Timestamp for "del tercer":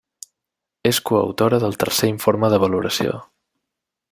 1.65-2.09